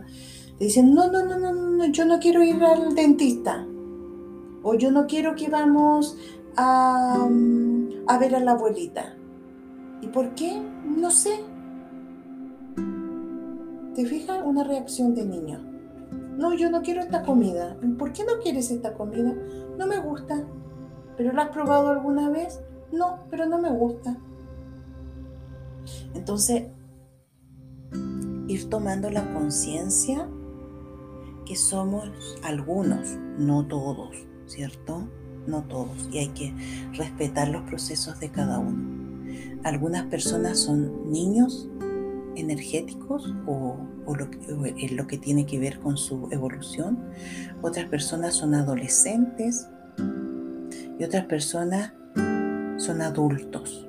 [0.59, 3.67] te dicen, no, no, no, no, no, yo no quiero ir al dentista.
[4.63, 6.17] O yo no quiero que vamos
[6.57, 7.29] a,
[8.07, 9.15] a ver a la abuelita.
[10.01, 10.61] ¿Y por qué?
[10.85, 11.41] No sé.
[13.95, 14.43] ¿Te fijas?
[14.45, 15.61] Una reacción de niño.
[16.37, 17.77] No, yo no quiero esta comida.
[17.99, 19.35] ¿Por qué no quieres esta comida?
[19.79, 20.43] No me gusta.
[21.17, 22.61] ¿Pero la has probado alguna vez?
[22.93, 24.19] No, pero no me gusta.
[26.15, 26.65] Entonces,
[28.49, 30.29] ir tomando la conciencia
[31.47, 32.11] que somos
[32.43, 34.15] algunos, no todos,
[34.47, 35.09] ¿cierto?
[35.47, 36.53] No todos, y hay que
[36.93, 38.97] respetar los procesos de cada uno.
[39.65, 41.69] Algunas personas son niños
[42.35, 44.29] energéticos o, lo,
[44.91, 46.99] lo que tiene que ver con su evolución.
[47.63, 49.69] Otras personas son adolescentes
[50.99, 51.93] y otras personas
[52.77, 53.87] son adultos.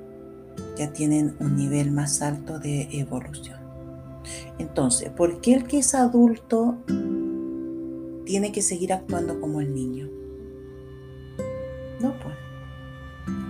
[0.76, 3.58] Ya tienen un nivel más alto de evolución.
[4.58, 6.78] Entonces, ¿por qué el que es adulto
[8.28, 10.06] tiene que seguir actuando como el niño?
[11.98, 12.34] No, pues.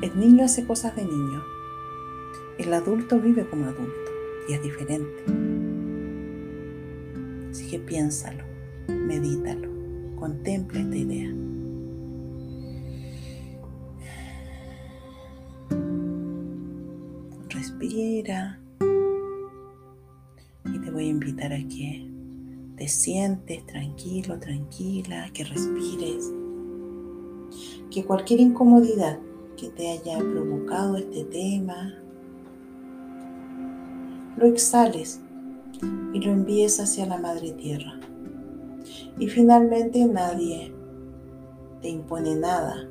[0.03, 1.43] El niño hace cosas de niño.
[2.59, 4.13] El adulto vive como adulto
[4.49, 5.25] y es diferente.
[7.51, 8.45] Así que piénsalo,
[8.87, 9.69] medítalo,
[10.15, 11.35] contempla esta idea.
[17.49, 18.61] Respira
[20.67, 22.08] y te voy a invitar a que
[22.79, 26.33] te sientes tranquilo, tranquila, que respires
[27.91, 29.19] que cualquier incomodidad
[29.57, 31.99] que te haya provocado este tema,
[34.37, 35.21] lo exhales
[36.13, 37.99] y lo envíes hacia la Madre Tierra.
[39.19, 40.73] Y finalmente nadie
[41.83, 42.89] te impone nada.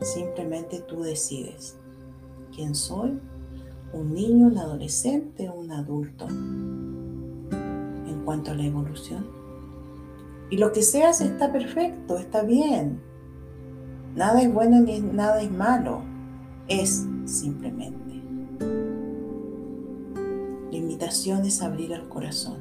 [0.00, 1.76] Simplemente tú decides
[2.54, 3.20] quién soy,
[3.92, 6.26] un niño, un adolescente un adulto
[8.28, 9.26] cuanto a la evolución.
[10.50, 13.00] Y lo que seas está perfecto, está bien.
[14.14, 16.02] Nada es bueno ni nada es malo.
[16.68, 18.22] Es simplemente.
[20.70, 22.58] La invitación es abrir el corazón,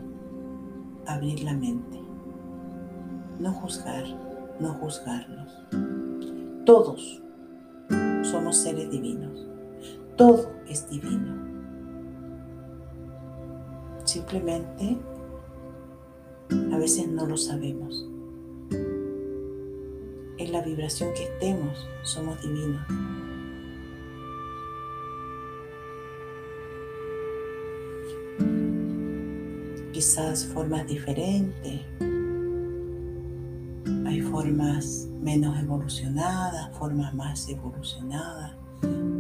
[1.06, 2.02] abrir la mente.
[3.38, 4.06] No juzgar,
[4.62, 5.52] no juzgarnos.
[6.66, 7.22] Todos
[8.24, 9.46] somos seres divinos.
[10.16, 11.36] Todo es divino.
[14.06, 14.98] Simplemente
[16.50, 18.08] a veces no lo sabemos
[20.38, 22.82] en la vibración que estemos, somos divinos.
[29.92, 31.82] Quizás formas diferentes,
[34.06, 38.56] hay formas menos evolucionadas, formas más evolucionadas,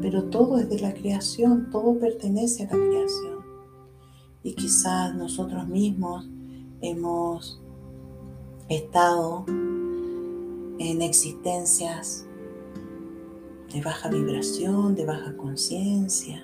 [0.01, 3.37] pero todo es de la creación, todo pertenece a la creación.
[4.43, 6.29] Y quizás nosotros mismos
[6.81, 7.61] hemos
[8.69, 12.25] estado en existencias
[13.73, 16.43] de baja vibración, de baja conciencia.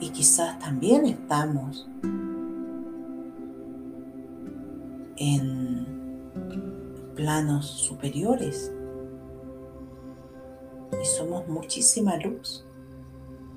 [0.00, 1.88] Y quizás también estamos
[5.16, 5.86] en
[7.14, 8.72] planos superiores.
[11.00, 12.66] Y somos muchísima luz.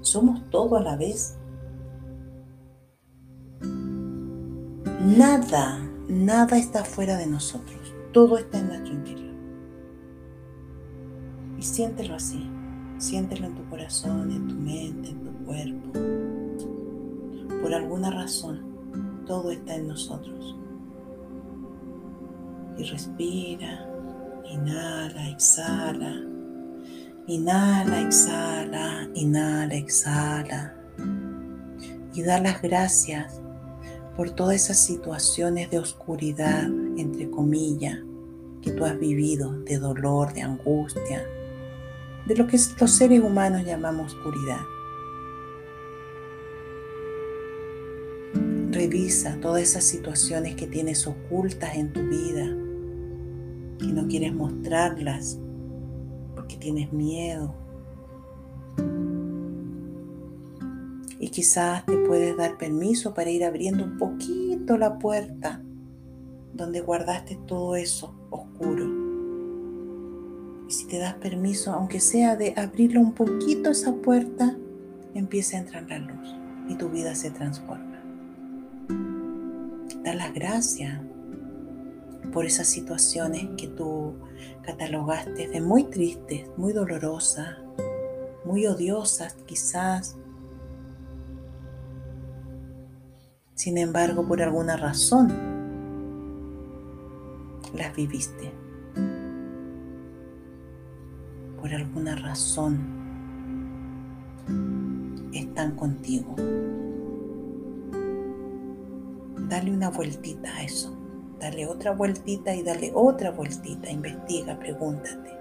[0.01, 1.38] Somos todo a la vez.
[5.17, 7.95] Nada, nada está fuera de nosotros.
[8.13, 9.29] Todo está en nuestro interior
[11.59, 12.47] y siéntelo así.
[12.99, 15.91] Siéntelo en tu corazón, en tu mente, en tu cuerpo.
[17.61, 20.55] Por alguna razón, todo está en nosotros.
[22.77, 23.89] Y respira,
[24.49, 26.21] inhala, exhala.
[27.27, 30.75] Inhala, exhala, inhala, exhala.
[32.13, 33.41] Y da las gracias
[34.19, 36.65] por todas esas situaciones de oscuridad,
[36.97, 37.99] entre comillas,
[38.61, 41.25] que tú has vivido, de dolor, de angustia,
[42.27, 44.59] de lo que los seres humanos llamamos oscuridad.
[48.71, 52.45] Revisa todas esas situaciones que tienes ocultas en tu vida,
[53.79, 55.39] que no quieres mostrarlas
[56.49, 57.55] que tienes miedo.
[61.31, 65.61] Quizás te puedes dar permiso para ir abriendo un poquito la puerta
[66.53, 68.85] donde guardaste todo eso oscuro.
[70.67, 74.57] Y si te das permiso, aunque sea de abrirlo un poquito esa puerta,
[75.13, 76.35] empieza a entrar la luz
[76.67, 78.03] y tu vida se transforma.
[80.03, 80.99] Da las gracias
[82.33, 84.15] por esas situaciones que tú
[84.63, 87.57] catalogaste de muy tristes, muy dolorosas,
[88.45, 90.18] muy odiosas quizás.
[93.59, 95.27] Sin embargo, por alguna razón
[97.73, 98.53] las viviste.
[101.59, 102.79] Por alguna razón
[105.33, 106.37] están contigo.
[109.49, 110.97] Dale una vueltita a eso.
[111.41, 113.91] Dale otra vueltita y dale otra vueltita.
[113.91, 115.37] Investiga, pregúntate.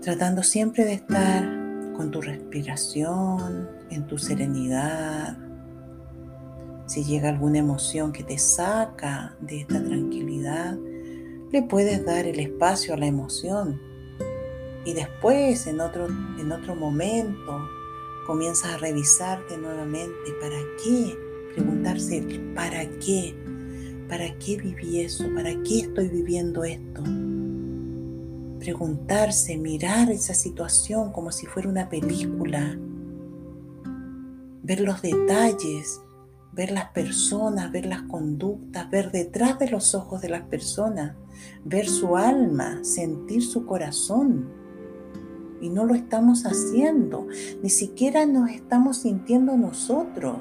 [0.00, 1.44] Tratando siempre de estar
[1.94, 5.49] con tu respiración, en tu serenidad.
[6.90, 10.76] Si llega alguna emoción que te saca de esta tranquilidad,
[11.52, 13.80] le puedes dar el espacio a la emoción.
[14.84, 17.60] Y después, en otro, en otro momento,
[18.26, 20.32] comienzas a revisarte nuevamente.
[20.40, 21.16] ¿Para qué?
[21.54, 22.26] Preguntarse,
[22.56, 23.36] ¿para qué?
[24.08, 25.26] ¿Para qué viví eso?
[25.32, 27.04] ¿Para qué estoy viviendo esto?
[28.58, 32.76] Preguntarse, mirar esa situación como si fuera una película,
[34.64, 36.00] ver los detalles,
[36.52, 41.16] ver las personas, ver las conductas, ver detrás de los ojos de las personas,
[41.64, 44.48] ver su alma, sentir su corazón.
[45.60, 47.26] Y no lo estamos haciendo,
[47.62, 50.38] ni siquiera nos estamos sintiendo nosotros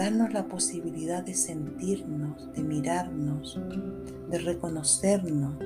[0.00, 3.60] darnos la posibilidad de sentirnos, de mirarnos,
[4.30, 5.56] de reconocernos.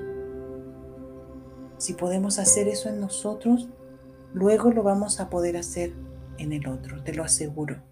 [1.79, 3.69] Si podemos hacer eso en nosotros,
[4.33, 5.95] luego lo vamos a poder hacer
[6.39, 7.83] en el otro, te lo aseguro.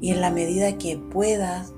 [0.00, 1.72] Y en la medida que puedas,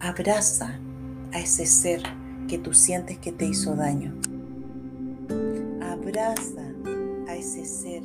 [0.00, 0.78] abraza
[1.32, 2.02] a ese ser
[2.48, 4.14] que tú sientes que te hizo daño.
[5.82, 6.72] Abraza
[7.28, 8.02] a ese ser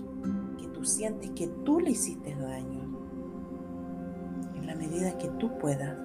[0.85, 2.83] sientes que tú le hiciste daño,
[4.55, 5.97] en la medida que tú puedas.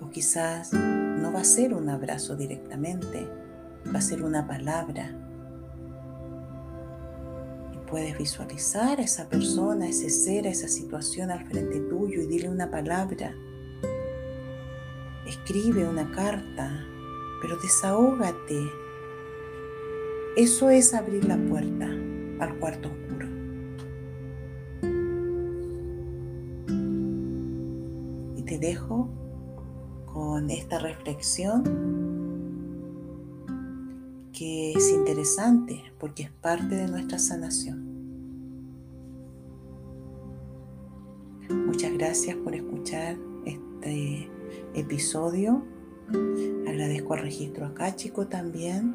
[0.00, 3.28] O quizás no va a ser un abrazo directamente,
[3.86, 5.10] va a ser una palabra.
[7.74, 12.26] Y puedes visualizar a esa persona, ese ser, a esa situación al frente tuyo y
[12.26, 13.34] dile una palabra.
[15.26, 16.84] Escribe una carta,
[17.40, 18.70] pero desahógate.
[20.36, 21.86] Eso es abrir la puerta
[22.38, 23.26] al cuarto oscuro.
[28.36, 29.08] Y te dejo
[30.06, 31.99] con esta reflexión
[35.10, 37.84] interesante porque es parte de nuestra sanación.
[41.66, 44.30] Muchas gracias por escuchar este
[44.74, 45.64] episodio.
[46.68, 48.94] Agradezco al registro acá, chico, también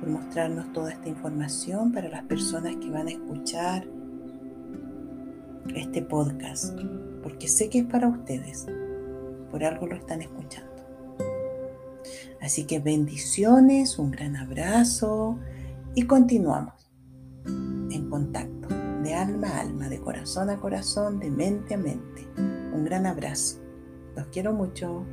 [0.00, 3.86] por mostrarnos toda esta información para las personas que van a escuchar
[5.74, 6.78] este podcast,
[7.22, 8.66] porque sé que es para ustedes,
[9.50, 10.74] por algo lo están escuchando.
[12.42, 15.38] Así que bendiciones, un gran abrazo
[15.94, 16.90] y continuamos
[17.46, 18.68] en contacto,
[19.02, 22.26] de alma a alma, de corazón a corazón, de mente a mente.
[22.36, 23.60] Un gran abrazo.
[24.16, 25.04] Los quiero mucho.